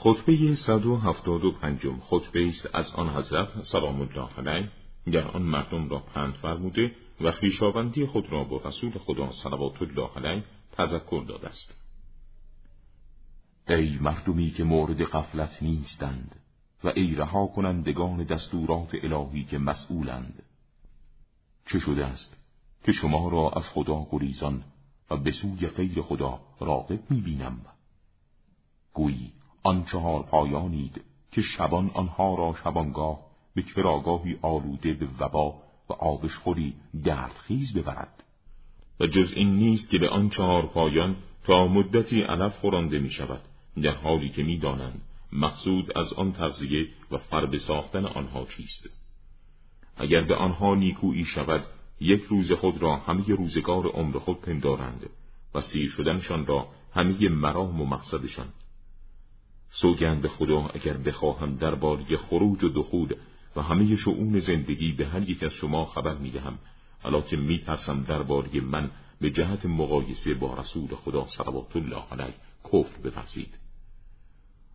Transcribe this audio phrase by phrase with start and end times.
[0.00, 4.70] خطبه 175 خطبه است از آن حضرت سلام الله علیه
[5.12, 10.10] در آن مردم را پند فرموده و خویشاوندی خود را با رسول خدا صلوات الله
[10.16, 11.74] علیه تذکر داده است.
[13.68, 16.36] ای مردمی که مورد قفلت نیستند
[16.84, 20.42] و ای رها کنندگان دستورات الهی که مسئولند.
[21.72, 22.36] چه شده است
[22.84, 24.64] که شما را از خدا گریزان
[25.10, 27.60] و به سوی غیر خدا راقب می‌بینم؟
[28.94, 29.32] گویی
[29.68, 31.00] آن چهار پایانید
[31.32, 33.20] که شبان آنها را شبانگاه
[33.54, 35.54] به چراگاهی آلوده به وبا
[35.88, 38.24] و آبشخوری دردخیز ببرد.
[39.00, 43.40] و جز این نیست که به آن چهار پایان تا مدتی علف خورانده می شود
[43.82, 44.60] در حالی که می
[45.32, 48.88] مقصود از آن تغذیه و فرب ساختن آنها چیست.
[49.96, 51.64] اگر به آنها نیکویی شود
[52.00, 55.10] یک روز خود را همه روزگار عمر خود پندارند
[55.54, 58.48] و سیر شدنشان را همه مرام و مقصدشان.
[59.70, 63.14] سوگند به خدا اگر بخواهم درباره خروج و دخول
[63.56, 66.58] و همه شعون زندگی به هر یک از شما خبر می‌دهم
[67.02, 73.00] حالا که میترسم درباره من به جهت مقایسه با رسول خدا صلوات الله علیه کفر
[73.04, 73.58] بپرسید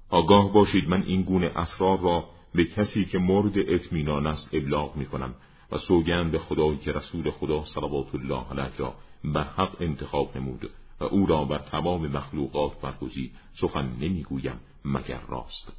[0.10, 5.06] آگاه باشید من این گونه اسرار را به کسی که مورد اطمینان است ابلاغ می
[5.06, 5.36] کنم
[5.72, 10.70] و سوگند به خدایی که رسول خدا صلوات الله علیه را بر حق انتخاب نمود.
[11.00, 13.32] و او را بر تمام مخلوقات برگزید.
[13.62, 15.74] سخن نمی‌گویم مگر راست.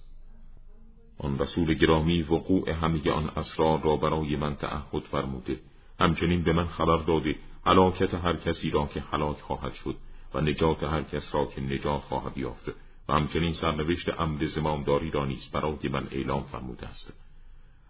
[1.19, 5.61] آن رسول گرامی وقوع همه آن اسرار را برای من تعهد فرموده.
[6.01, 9.97] همچنین به من خبر داده هلاکت هر کسی را که هلاک خواهد شد
[10.35, 12.69] و نجات هر کس را که نجات خواهد یافت.
[13.09, 17.13] و همچنین سرنوشت امر زمامداری را نیز برای من اعلام فرموده است.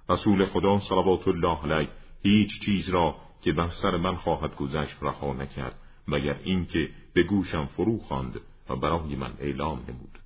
[0.08, 1.88] رسول خدا صلوات الله علیه
[2.22, 5.78] هیچ چیز را که بر سر من خواهد گذشت رها نکرد.
[6.08, 10.18] مگر اینکه به گوشم فرو خواند و برای من اعلام نمود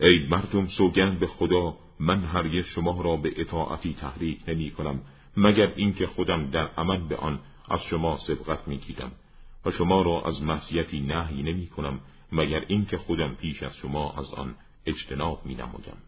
[0.00, 5.00] ای مردم سوگند به خدا من هرگز شما را به اطاعتی تحریک نمی کنم
[5.36, 7.40] مگر اینکه خودم در عمل به آن
[7.70, 9.12] از شما سبقت می گیرم
[9.64, 12.00] و شما را از معصیتی نهی نمی کنم
[12.32, 14.54] مگر اینکه خودم پیش از شما از آن
[14.86, 15.98] اجتناب می نمودم.